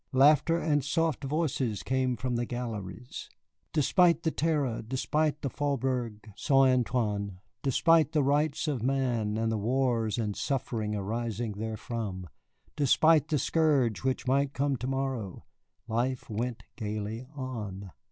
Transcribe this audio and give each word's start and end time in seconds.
Laughter 0.13 0.57
and 0.57 0.83
soft 0.83 1.23
voices 1.23 1.83
came 1.83 2.15
from 2.15 2.35
the 2.35 2.47
galleries. 2.47 3.29
Despite 3.71 4.23
the 4.23 4.31
Terror, 4.31 4.81
despite 4.81 5.43
the 5.43 5.49
Faubourg 5.51 6.33
Saint 6.35 6.69
Antoine, 6.89 7.37
despite 7.61 8.11
the 8.11 8.23
Rights 8.23 8.67
of 8.67 8.81
Man 8.81 9.37
and 9.37 9.51
the 9.51 9.59
wars 9.59 10.17
and 10.17 10.35
suffering 10.35 10.95
arising 10.95 11.51
therefrom, 11.53 12.27
despite 12.75 13.27
the 13.27 13.37
scourge 13.37 14.03
which 14.03 14.25
might 14.25 14.53
come 14.53 14.75
to 14.77 14.87
morrow, 14.87 15.45
life 15.87 16.27
went 16.31 16.63
gayly 16.75 17.27
on. 17.35 17.91